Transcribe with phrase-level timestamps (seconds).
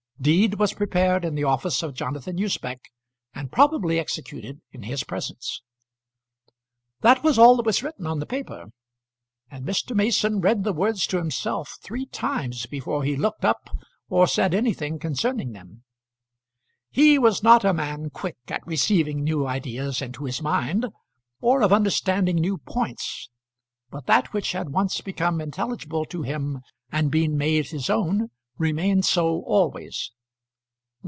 [0.21, 2.91] Deed was prepared in the office of Jonathan Usbech,
[3.33, 5.63] and probably executed in his presence.
[6.99, 8.65] That was all that was written on the paper,
[9.49, 9.95] and Mr.
[9.95, 13.75] Mason read the words to himself three times before he looked up,
[14.09, 15.81] or said anything concerning them.
[16.91, 20.85] He was not a man quick at receiving new ideas into his mind,
[21.39, 23.31] or of understanding new points;
[23.89, 26.61] but that which had once become intelligible to him
[26.91, 30.11] and been made his own, remained so always.